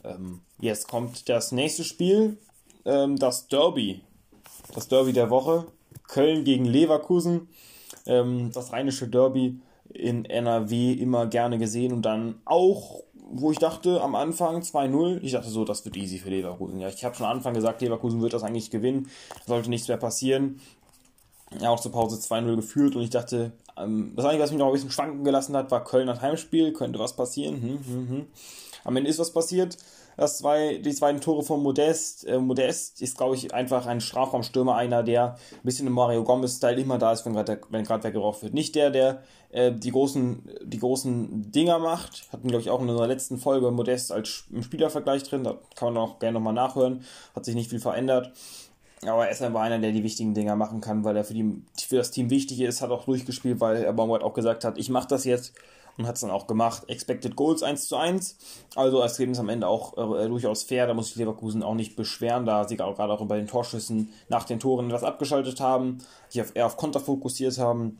[0.06, 2.38] Ähm, jetzt kommt das nächste Spiel,
[2.84, 4.02] ähm, das Derby.
[4.74, 5.66] Das Derby der Woche.
[6.08, 7.48] Köln gegen Leverkusen.
[8.06, 9.60] Ähm, das rheinische Derby
[9.92, 15.32] in NRW immer gerne gesehen und dann auch, wo ich dachte am Anfang 2-0, ich
[15.32, 16.78] dachte so, das wird easy für Leverkusen.
[16.80, 19.08] Ja, ich habe schon am Anfang gesagt, Leverkusen wird das eigentlich gewinnen,
[19.46, 20.60] sollte nichts mehr passieren.
[21.60, 24.72] Ja, auch zur Pause 2-0 geführt und ich dachte, das Einzige, was mich noch ein
[24.72, 27.62] bisschen schwanken gelassen hat, war Köln als Heimspiel, könnte was passieren.
[27.62, 28.26] Hm, hm, hm.
[28.84, 29.76] Am Ende ist was passiert.
[30.16, 32.26] Das zwei, die zweiten Tore von Modest.
[32.26, 36.80] Äh, Modest ist, glaube ich, einfach ein Strafraumstürmer, einer, der ein bisschen im Mario Gomez-Style
[36.80, 37.34] immer da ist, wenn
[37.84, 38.54] gerade weggeraucht wird.
[38.54, 42.28] Nicht der, der äh, die, großen, die großen Dinger macht.
[42.32, 45.44] Hatten, glaube ich, auch in unserer letzten Folge Modest als Spielervergleich drin.
[45.44, 47.04] Da kann man auch gerne nochmal nachhören.
[47.34, 48.32] Hat sich nicht viel verändert.
[49.02, 51.62] Aber er ist einfach einer, der die wichtigen Dinger machen kann, weil er für, die,
[51.78, 54.88] für das Team wichtig ist, hat auch durchgespielt, weil er Baumgart auch gesagt hat, ich
[54.88, 55.52] mache das jetzt
[55.98, 56.84] und hat es dann auch gemacht.
[56.88, 58.36] Expected Goals 1 zu 1.
[58.74, 60.86] Also als Ergebnis am Ende auch äh, durchaus fair.
[60.86, 64.44] Da muss ich Leverkusen auch nicht beschweren, da sie gerade auch bei den Torschüssen nach
[64.44, 67.98] den Toren etwas abgeschaltet haben, sich auf, eher auf Konter fokussiert haben.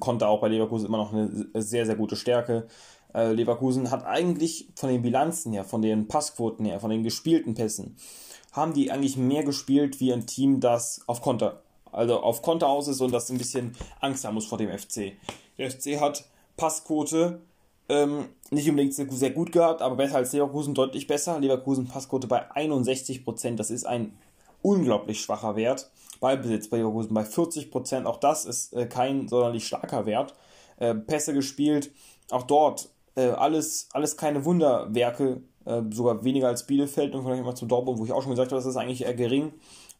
[0.00, 2.66] Konter auch bei Leverkusen immer noch eine sehr, sehr gute Stärke.
[3.14, 7.54] Äh, Leverkusen hat eigentlich von den Bilanzen her, von den Passquoten her, von den gespielten
[7.54, 7.96] Pässen,
[8.52, 12.88] haben die eigentlich mehr gespielt wie ein Team, das auf Konter, also auf Konter aus
[12.88, 15.12] ist und das ein bisschen Angst haben muss vor dem FC.
[15.58, 16.24] Der FC hat
[16.56, 17.40] Passquote
[17.88, 21.38] ähm, nicht unbedingt sehr gut gehabt, aber besser als Leverkusen, deutlich besser.
[21.40, 24.16] Leverkusen Passquote bei 61%, das ist ein
[24.62, 25.90] unglaublich schwacher Wert.
[26.20, 28.04] Ballbesitz bei Leverkusen bei 40%.
[28.04, 30.34] Auch das ist äh, kein sonderlich starker Wert.
[30.78, 31.90] Äh, Pässe gespielt,
[32.30, 37.54] auch dort äh, alles, alles keine Wunderwerke, äh, sogar weniger als Bielefeld und vielleicht mal
[37.54, 39.52] zu Dortmund, wo ich auch schon gesagt habe, das ist eigentlich eher gering.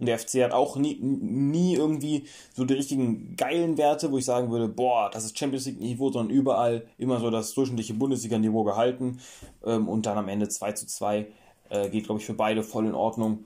[0.03, 4.25] Und der FC hat auch nie, nie irgendwie so die richtigen geilen Werte, wo ich
[4.25, 8.65] sagen würde, boah, das ist Champions League Niveau, sondern überall immer so das durchschnittliche Bundesliga-Niveau
[8.65, 9.21] gehalten.
[9.65, 11.29] Ähm, und dann am Ende 2 zu 2
[11.69, 13.45] äh, geht, glaube ich, für beide voll in Ordnung.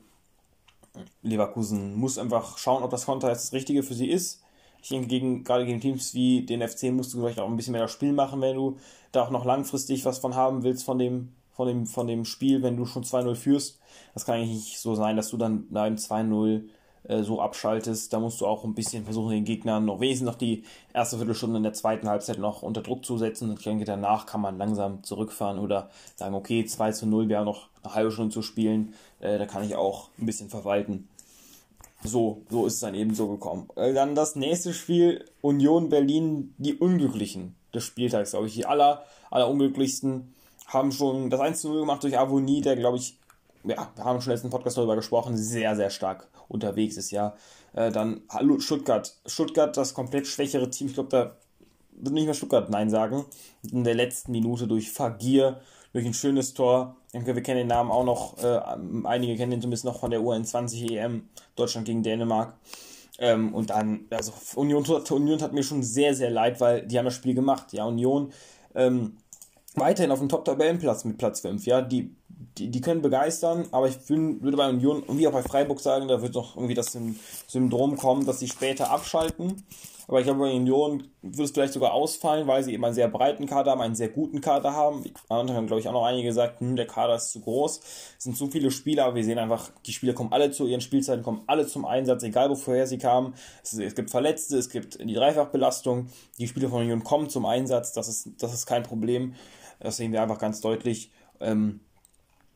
[1.21, 4.43] Leverkusen muss einfach schauen, ob das Konter jetzt das Richtige für sie ist.
[4.81, 7.73] Ich denke, gegen, gerade gegen Teams wie den FC musst du vielleicht auch ein bisschen
[7.73, 8.79] mehr das Spiel machen, wenn du
[9.13, 12.63] da auch noch langfristig was von haben willst von dem, von dem, von dem Spiel,
[12.63, 13.79] wenn du schon 2-0 führst.
[14.13, 16.65] Das kann eigentlich nicht so sein, dass du dann dem 2-0
[17.05, 18.13] äh, so abschaltest.
[18.13, 21.57] Da musst du auch ein bisschen versuchen, den Gegnern noch wesentlich noch die erste Viertelstunde
[21.57, 23.49] in der zweiten Halbzeit noch unter Druck zu setzen.
[23.49, 27.45] Und ich denke, danach kann man langsam zurückfahren oder sagen, okay, 2 zu 0 wäre
[27.45, 28.93] noch eine halbe Stunde zu spielen.
[29.21, 31.09] Äh, da kann ich auch ein bisschen verwalten.
[32.05, 33.69] So, so ist es dann eben so gekommen.
[33.77, 38.55] Äh, dann das nächste Spiel, Union Berlin, die Unglücklichen des Spieltags, glaube ich.
[38.55, 40.35] Die aller, aller unglücklichsten
[40.67, 43.19] haben schon das 1 0 gemacht durch Avonie, der, glaube ich,
[43.65, 47.35] ja, wir haben schon letzten Podcast darüber gesprochen, sehr, sehr stark unterwegs ist, ja.
[47.73, 49.15] Äh, dann hallo Stuttgart.
[49.27, 50.89] Stuttgart, das komplett schwächere Team.
[50.89, 51.37] Ich glaube, da
[51.93, 53.25] wird nicht mehr Stuttgart Nein sagen.
[53.71, 55.61] In der letzten Minute durch Fagir,
[55.93, 56.97] durch ein schönes Tor.
[57.13, 58.43] Denke, wir kennen den Namen auch noch.
[58.43, 58.61] Äh,
[59.05, 61.29] einige kennen den zumindest noch von der UN20 EM.
[61.55, 62.55] Deutschland gegen Dänemark.
[63.19, 67.07] Ähm, und dann, also Union, Union hat mir schon sehr, sehr leid, weil die haben
[67.07, 67.73] das Spiel gemacht.
[67.73, 68.33] Ja, Union
[68.75, 69.17] ähm,
[69.77, 71.65] weiterhin auf dem Top-Tabellenplatz mit Platz 5.
[71.67, 72.15] Ja, die
[72.59, 76.09] die, die können begeistern, aber ich bin, würde bei Union wie auch bei Freiburg sagen,
[76.09, 76.97] da wird noch irgendwie das
[77.47, 79.63] Syndrom kommen, dass sie später abschalten.
[80.09, 83.09] Aber ich glaube, bei Union würde es vielleicht sogar ausfallen, weil sie eben einen sehr
[83.09, 85.03] breiten Kader haben, einen sehr guten Kader haben.
[85.29, 87.81] Andere haben, glaube ich, auch noch einige gesagt, hm, der Kader ist zu groß.
[88.17, 91.25] Es sind zu viele Spieler, wir sehen einfach, die Spieler kommen alle zu ihren Spielzeiten,
[91.25, 93.35] kommen alle zum Einsatz, egal woher sie kamen.
[93.65, 96.07] Es, es gibt Verletzte, es gibt die Dreifachbelastung.
[96.39, 99.35] Die Spieler von Union kommen zum Einsatz, das ist, das ist kein Problem.
[99.81, 101.11] Das sehen wir einfach ganz deutlich.
[101.41, 101.81] Ähm,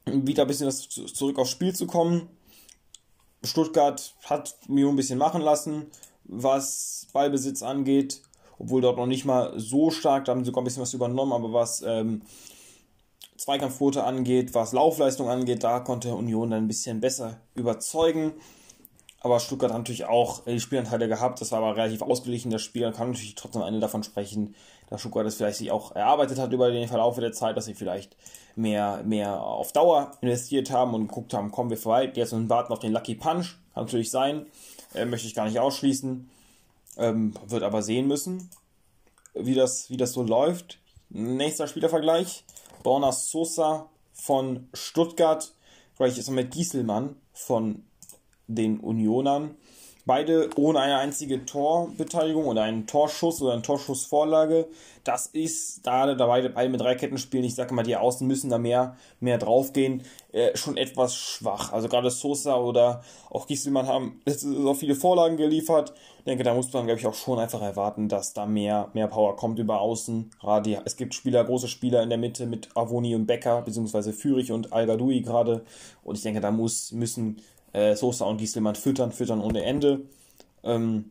[0.07, 2.29] wieder ein bisschen das zurück aufs Spiel zu kommen.
[3.43, 5.87] Stuttgart hat Mio ein bisschen machen lassen,
[6.25, 8.23] was Ballbesitz angeht,
[8.59, 11.33] obwohl dort noch nicht mal so stark, da haben sie sogar ein bisschen was übernommen,
[11.33, 12.23] aber was ähm,
[13.37, 18.35] Zweikampfquote angeht, was Laufleistung angeht, da konnte Union dann ein bisschen besser überzeugen.
[19.23, 22.83] Aber Stuttgart hat natürlich auch die Spielanteile gehabt, das war aber relativ ausgeglichen, das Spiel,
[22.83, 24.55] man kann natürlich trotzdem Ende davon sprechen,
[24.91, 27.75] dass Stuttgart das vielleicht sich auch erarbeitet hat über den Verlauf der Zeit, dass sie
[27.75, 28.17] vielleicht
[28.57, 32.73] mehr, mehr auf Dauer investiert haben und geguckt haben, kommen wir vorbei, jetzt und warten
[32.73, 34.47] auf den Lucky Punch, kann natürlich sein,
[34.95, 36.29] äh, möchte ich gar nicht ausschließen,
[36.99, 38.51] ähm, wird aber sehen müssen,
[39.35, 40.79] wie das, wie das so läuft.
[41.09, 42.45] Nächster Spielervergleich,
[42.83, 45.55] Borna Sosa von Stuttgart,
[45.95, 47.85] vielleicht ist er mit Gieselmann von
[48.49, 49.55] den Unionern.
[50.07, 54.67] Beide ohne eine einzige Torbeteiligung oder einen Torschuss oder eine Torschussvorlage.
[55.05, 58.27] Das ist, da, da beide, beide mit drei Ketten spielen, ich sage mal, die Außen
[58.27, 61.73] müssen da mehr, mehr draufgehen, äh, schon etwas schwach.
[61.73, 65.95] Also gerade Sosa oder auch Gieselmann haben so viele Vorlagen geliefert.
[66.19, 69.09] Ich denke, da muss man, glaube ich, auch schon einfach erwarten, dass da mehr, mehr
[69.09, 70.31] Power kommt über Außen.
[70.41, 74.53] Gerade, es gibt Spieler, große Spieler in der Mitte mit Avoni und Becker, beziehungsweise Fürich
[74.53, 75.65] und al gerade.
[76.05, 77.41] Und ich denke, da muss, müssen
[77.73, 80.03] äh, Sosa und Gieselmann füttern, füttern ohne Ende.
[80.63, 81.11] Ähm,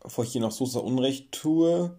[0.00, 1.96] bevor ich hier noch Sosa Unrecht tue,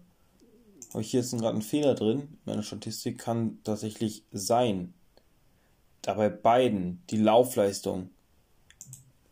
[0.90, 2.38] habe ich hier jetzt gerade einen Fehler drin.
[2.44, 4.94] Meine Statistik kann tatsächlich sein.
[6.02, 8.10] Da bei beiden die Laufleistung.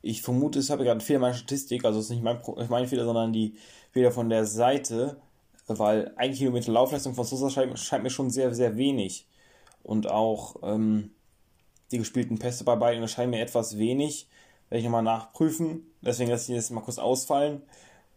[0.03, 2.41] Ich vermute, es habe gerade einen Fehler in meiner Statistik, also es ist nicht mein,
[2.69, 3.55] mein Fehler, sondern die
[3.93, 5.17] Fehler von der Seite,
[5.67, 9.27] weil ein Kilometer Laufleistung von Sosa scheint, scheint mir schon sehr, sehr wenig.
[9.83, 11.13] Und auch ähm,
[11.95, 14.29] die gespielten Pässe bei beiden erscheinen mir etwas wenig.
[14.69, 15.87] Werde ich nochmal nachprüfen.
[16.03, 17.63] Deswegen lasse ich jetzt mal kurz ausfallen.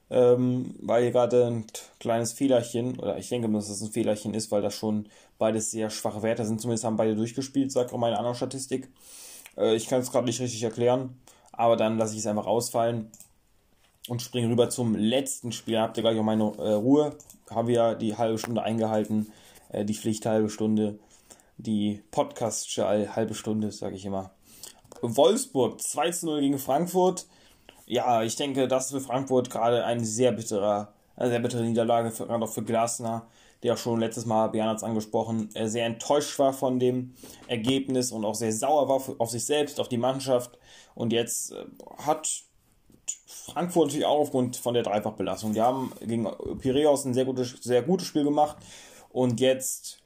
[0.10, 1.66] Ähm, weil hier gerade ein
[2.00, 5.90] kleines Fehlerchen, oder ich denke, dass es ein Fehlerchen ist, weil das schon beides sehr
[5.90, 6.60] schwache Werte sind.
[6.60, 8.90] Zumindest haben beide durchgespielt, sagt auch meine andere Statistik.
[9.58, 11.20] Äh, ich kann es gerade nicht richtig erklären,
[11.52, 13.12] aber dann lasse ich es einfach ausfallen
[14.08, 15.78] und springe rüber zum letzten Spiel.
[15.78, 17.16] Habt ihr gleich auch meine äh, Ruhe.
[17.50, 19.32] Haben wir die halbe Stunde eingehalten,
[19.70, 21.00] äh, die Pflicht halbe Stunde
[21.58, 24.32] die podcast halbe Stunde, sage ich immer.
[25.02, 27.28] Wolfsburg 2 zu 0 gegen Frankfurt.
[27.86, 32.12] Ja, ich denke, das ist für Frankfurt gerade ein sehr bitterer, eine sehr bittere Niederlage,
[32.12, 33.28] für, gerade auch für Glasner,
[33.63, 37.13] der auch schon letztes Mal, Björn hat es angesprochen, sehr enttäuscht war von dem
[37.48, 40.58] Ergebnis und auch sehr sauer war auf sich selbst, auf die Mannschaft.
[40.96, 41.65] Und jetzt äh,
[42.06, 42.43] hat
[43.26, 45.54] Frankfurt natürlich auch aufgrund von der Dreifachbelastung.
[45.54, 46.28] Die haben gegen
[46.60, 48.58] Piraeus ein sehr gutes, sehr gutes Spiel gemacht
[49.10, 50.00] und jetzt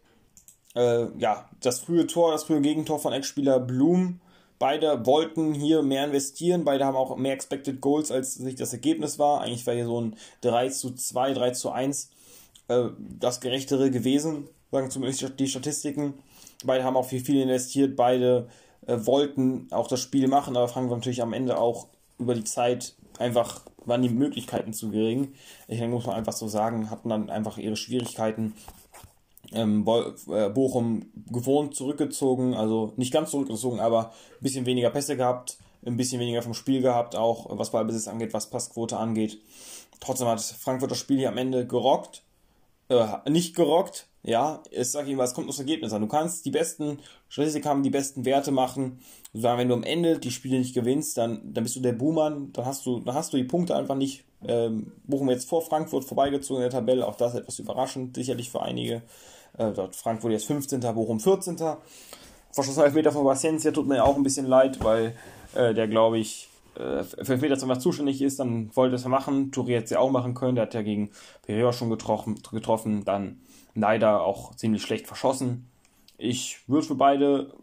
[0.75, 4.19] äh, ja, das frühe Tor, das frühe Gegentor von Ex-Spieler Blum
[4.61, 9.17] Beide wollten hier mehr investieren, beide haben auch mehr Expected Goals, als sich das Ergebnis
[9.17, 9.41] war.
[9.41, 12.11] Eigentlich wäre hier so ein 3 zu 2, 3 zu 1
[12.67, 16.13] äh, das gerechtere gewesen, sagen zumindest die Statistiken.
[16.63, 18.49] Beide haben auch viel, viel investiert, beide
[18.85, 21.87] äh, wollten auch das Spiel machen, aber Frankfurt natürlich am Ende auch
[22.19, 25.33] über die Zeit einfach waren die Möglichkeiten zu gering.
[25.69, 28.53] Ich denke, muss man einfach so sagen, hatten dann einfach ihre Schwierigkeiten.
[29.53, 35.57] Ähm, äh, Bochum gewohnt zurückgezogen, also nicht ganz zurückgezogen, aber ein bisschen weniger Pässe gehabt,
[35.85, 39.39] ein bisschen weniger vom Spiel gehabt, auch was Ballbesitz angeht, was Passquote angeht.
[39.99, 42.23] Trotzdem hat Frankfurt das Spiel hier am Ende gerockt,
[42.87, 46.01] äh, nicht gerockt, ja, ich sage Ihnen, es kommt aus Ergebnis an.
[46.01, 48.99] Du kannst die besten Statistiken haben, die besten Werte machen.
[49.33, 52.51] Sagen, wenn du am Ende die Spiele nicht gewinnst, dann, dann bist du der Buhmann,
[52.53, 54.25] dann hast du, dann hast du die Punkte einfach nicht.
[54.45, 58.61] Ähm, Bochum jetzt vor Frankfurt vorbeigezogen in der Tabelle, auch das etwas überraschend, sicherlich für
[58.61, 59.01] einige.
[59.57, 61.57] Äh, dort Frankfurt jetzt 15., Bochum 14.
[62.51, 65.15] Verschossen Meter von Valencia tut mir auch ein bisschen leid, weil
[65.55, 69.51] äh, der, glaube ich, äh, für Elfmeter zwar zuständig ist, dann wollte es machen.
[69.51, 71.11] Touri hätte es ja auch machen können, der hat ja gegen
[71.43, 73.41] Pereira schon getroffen, getroffen dann
[73.75, 75.69] leider auch ziemlich schlecht verschossen.
[76.17, 77.53] Ich würde für beide,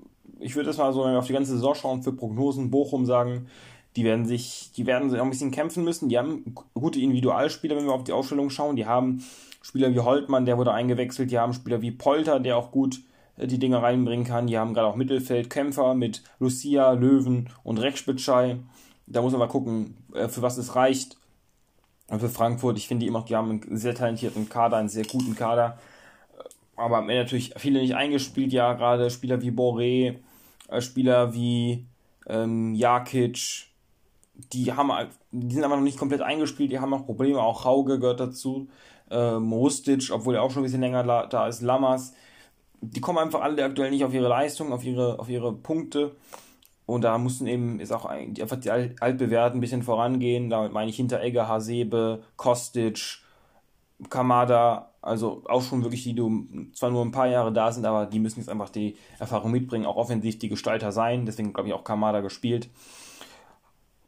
[0.41, 3.49] ich würde erstmal so auf die ganze Saison schauen, für Prognosen Bochum sagen,
[3.97, 6.09] die werden sich, die werden sich auch ein bisschen kämpfen müssen.
[6.09, 8.77] Die haben gute Individualspieler, wenn wir auf die Ausstellung schauen.
[8.77, 9.25] Die haben
[9.61, 11.31] Spieler wie Holtmann, der wurde eingewechselt.
[11.31, 13.01] Die haben Spieler wie Polter, der auch gut
[13.37, 14.47] äh, die Dinge reinbringen kann.
[14.47, 18.59] Die haben gerade auch Mittelfeldkämpfer mit Lucia, Löwen und Rekspitschei.
[19.07, 21.17] Da muss man mal gucken, äh, für was es reicht.
[22.09, 25.35] für Frankfurt, ich finde die immer, die haben einen sehr talentierten Kader, einen sehr guten
[25.35, 25.79] Kader
[26.79, 30.17] aber am natürlich viele nicht eingespielt, ja, gerade Spieler wie Boré,
[30.69, 31.87] äh, Spieler wie
[32.27, 33.67] ähm, Jakic,
[34.53, 34.93] die haben
[35.33, 38.69] die sind aber noch nicht komplett eingespielt, die haben auch Probleme, auch Hauge gehört dazu,
[39.11, 42.13] ähm, Rustic, obwohl er auch schon ein bisschen länger da ist, Lammers,
[42.81, 46.17] die kommen einfach alle aktuell nicht auf ihre Leistung, auf ihre, auf ihre Punkte.
[46.87, 50.49] Und da mussten eben, ist auch einfach die Altbewährten ein bisschen vorangehen.
[50.49, 53.19] Damit meine ich Hinteregger, Hasebe, Kostic,
[54.09, 58.07] Kamada, also auch schon wirklich die, die zwar nur ein paar Jahre da sind, aber
[58.07, 61.27] die müssen jetzt einfach die Erfahrung mitbringen, auch offensiv die Gestalter sein.
[61.27, 62.71] Deswegen glaube ich auch Kamada gespielt.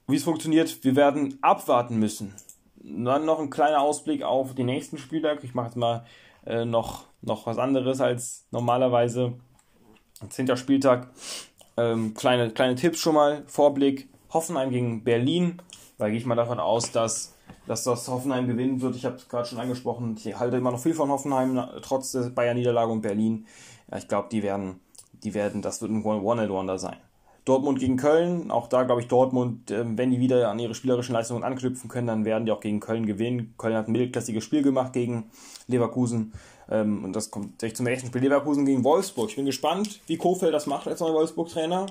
[0.06, 2.34] Wie es funktioniert, wir werden abwarten müssen.
[2.82, 5.44] Dann noch ein kleiner Ausblick auf den nächsten Spieltag.
[5.44, 6.04] Ich mache jetzt mal
[6.46, 9.34] äh, noch, noch was anderes als normalerweise.
[10.28, 11.08] Zehnter Spieltag.
[11.76, 13.42] Ähm, kleine, kleine Tipps schon mal.
[13.46, 14.08] Vorblick.
[14.32, 15.60] Hoffenheim gegen Berlin.
[15.98, 17.34] Da gehe ich mal davon aus, dass
[17.66, 18.96] dass das Hoffenheim gewinnen wird.
[18.96, 22.30] Ich habe es gerade schon angesprochen, ich halte immer noch viel von Hoffenheim, trotz der
[22.30, 23.46] Bayern-Niederlage und Berlin.
[23.90, 24.80] Ja, ich glaube, die werden,
[25.12, 26.96] die werden, das wird ein One-and-Wonder sein.
[27.50, 31.14] Dortmund gegen Köln, auch da glaube ich Dortmund, ähm, wenn die wieder an ihre spielerischen
[31.14, 33.54] Leistungen anknüpfen können, dann werden die auch gegen Köln gewinnen.
[33.58, 35.24] Köln hat ein mittelklassiges Spiel gemacht gegen
[35.66, 36.32] Leverkusen
[36.70, 38.22] ähm, und das kommt direkt zum nächsten Spiel.
[38.22, 39.30] Leverkusen gegen Wolfsburg.
[39.30, 41.86] Ich bin gespannt, wie Kofeld das macht als neuer Wolfsburg-Trainer.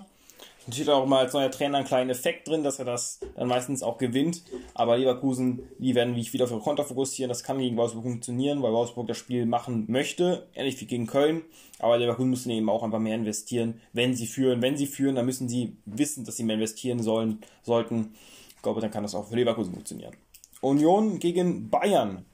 [0.70, 3.82] Natürlich auch mal als neuer Trainer einen kleinen Effekt drin, dass er das dann meistens
[3.82, 4.44] auch gewinnt.
[4.76, 7.28] Aber Leverkusen, die werden wie ich wieder auf ihre Konter fokussieren.
[7.28, 10.48] Das kann gegen Wolfsburg funktionieren, weil Wolfsburg das Spiel machen möchte.
[10.54, 11.42] Ähnlich wie gegen Köln.
[11.80, 14.62] Aber Leverkusen müssen eben auch einfach mehr investieren, wenn sie führen.
[14.62, 18.14] Wenn sie führen, dann müssen sie wissen, dass sie mehr investieren sollen, sollten.
[18.56, 20.14] Ich glaube, dann kann das auch für Leverkusen funktionieren.
[20.62, 22.26] Union gegen Bayern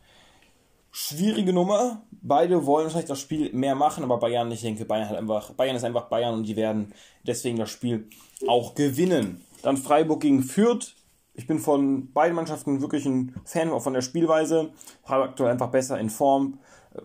[0.95, 2.03] schwierige Nummer.
[2.21, 5.75] Beide wollen vielleicht das Spiel mehr machen, aber Bayern, ich denke, Bayern hat einfach, Bayern
[5.75, 6.93] ist einfach Bayern und die werden
[7.23, 8.07] deswegen das Spiel
[8.47, 9.43] auch gewinnen.
[9.61, 10.95] Dann Freiburg gegen Fürth.
[11.33, 14.71] Ich bin von beiden Mannschaften wirklich ein Fan auch von der Spielweise.
[15.03, 16.59] Freiburg aktuell einfach besser in Form.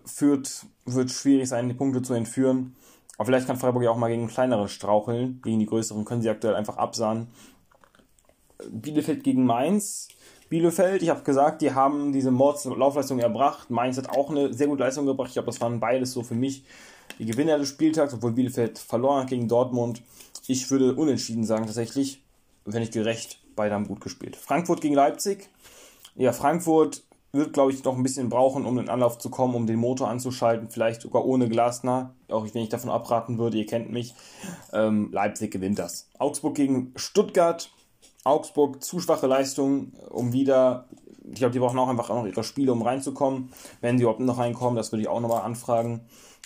[0.05, 2.75] Fürth wird schwierig sein, die Punkte zu entführen.
[3.17, 5.41] Aber vielleicht kann Freiburg ja auch mal gegen kleinere straucheln.
[5.43, 7.27] Gegen die größeren können sie aktuell einfach absahen.
[8.71, 10.07] Bielefeld gegen Mainz
[10.51, 11.01] Bielefeld.
[11.01, 13.69] Ich habe gesagt, die haben diese Mordslaufleistung erbracht.
[13.69, 15.29] Mainz hat auch eine sehr gute Leistung gebracht.
[15.29, 16.65] Ich glaube, das waren beides so für mich
[17.19, 20.03] die Gewinner des Spieltags, obwohl Bielefeld verloren hat gegen Dortmund.
[20.47, 22.23] Ich würde unentschieden sagen tatsächlich,
[22.65, 24.35] wenn ich gerecht, beide haben gut gespielt.
[24.35, 25.49] Frankfurt gegen Leipzig.
[26.15, 29.65] Ja, Frankfurt wird, glaube ich, noch ein bisschen brauchen, um in Anlauf zu kommen, um
[29.65, 33.91] den Motor anzuschalten, vielleicht sogar ohne Glasner, auch wenn ich davon abraten würde, ihr kennt
[33.91, 34.13] mich.
[34.73, 36.09] Ähm, Leipzig gewinnt das.
[36.19, 37.71] Augsburg gegen Stuttgart.
[38.23, 40.87] Augsburg zu schwache Leistung, um wieder,
[41.23, 43.51] ich glaube, die brauchen auch einfach noch ihre Spiele, um reinzukommen.
[43.79, 46.01] Wenn sie überhaupt noch reinkommen, das würde ich auch nochmal anfragen.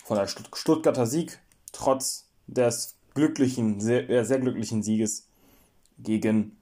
[0.06, 1.40] Von der Stuttgarter Sieg,
[1.74, 5.28] trotz des glücklichen, sehr, sehr glücklichen Sieges
[5.98, 6.58] gegen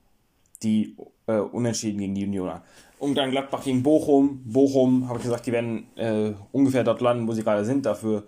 [0.62, 0.96] die
[1.28, 2.64] äh, Unentschieden gegen die Unioner.
[3.00, 4.42] Und dann Gladbach gegen Bochum.
[4.46, 7.86] Bochum, habe ich gesagt, die werden äh, ungefähr dort landen, wo sie gerade sind.
[7.86, 8.20] Dafür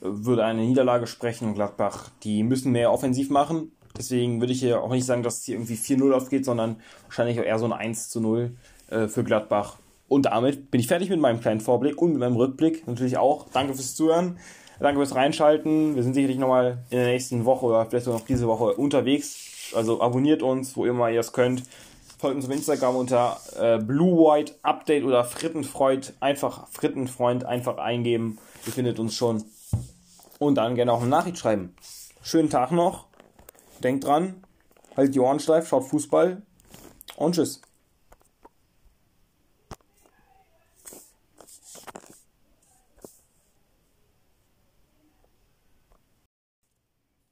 [0.00, 1.48] äh, würde eine Niederlage sprechen.
[1.48, 3.72] Und Gladbach, die müssen mehr offensiv machen.
[3.96, 7.36] Deswegen würde ich hier auch nicht sagen, dass es hier irgendwie 4-0 aufgeht, sondern wahrscheinlich
[7.36, 8.56] eher so ein 1 0
[8.88, 9.76] äh, für Gladbach.
[10.08, 13.46] Und damit bin ich fertig mit meinem kleinen Vorblick und mit meinem Rückblick natürlich auch.
[13.52, 14.38] Danke fürs Zuhören.
[14.80, 15.94] Danke fürs Reinschalten.
[15.94, 19.72] Wir sind sicherlich nochmal in der nächsten Woche oder vielleicht sogar noch diese Woche unterwegs
[19.74, 21.62] Also abonniert uns, wo immer ihr es könnt.
[22.18, 26.14] Folgt uns auf Instagram unter äh, Blue White Update oder Frittenfreund.
[26.20, 28.38] Einfach Frittenfreund einfach eingeben.
[28.66, 29.44] Ihr findet uns schon.
[30.38, 31.74] Und dann gerne auch eine Nachricht schreiben.
[32.22, 33.06] Schönen Tag noch.
[33.82, 34.42] Denkt dran.
[34.96, 36.42] Halt die Ohren steif, schaut Fußball.
[37.16, 37.60] Und tschüss.